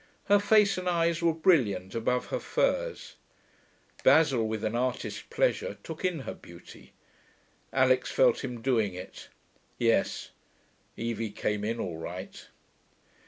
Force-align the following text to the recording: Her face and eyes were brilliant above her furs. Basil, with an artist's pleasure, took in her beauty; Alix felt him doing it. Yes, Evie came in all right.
Her 0.23 0.39
face 0.39 0.79
and 0.79 0.89
eyes 0.89 1.21
were 1.21 1.31
brilliant 1.31 1.93
above 1.93 2.25
her 2.29 2.39
furs. 2.39 3.17
Basil, 4.03 4.47
with 4.47 4.63
an 4.63 4.75
artist's 4.75 5.21
pleasure, 5.21 5.77
took 5.83 6.03
in 6.03 6.21
her 6.21 6.33
beauty; 6.33 6.93
Alix 7.71 8.09
felt 8.11 8.43
him 8.43 8.63
doing 8.63 8.95
it. 8.95 9.27
Yes, 9.77 10.31
Evie 10.97 11.29
came 11.29 11.63
in 11.63 11.79
all 11.79 11.97
right. 11.97 12.47